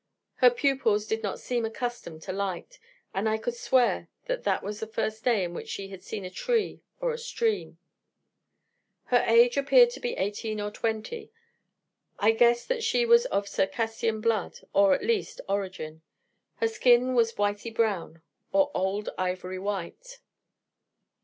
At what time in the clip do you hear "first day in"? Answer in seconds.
4.87-5.53